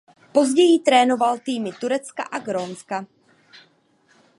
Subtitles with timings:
[0.31, 3.05] Později trénoval týmy Turecka a Grónska.